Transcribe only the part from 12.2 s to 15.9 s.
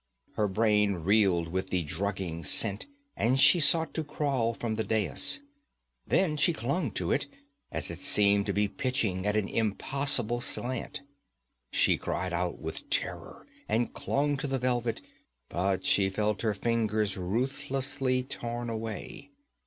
out with terror and clung to the velvet, but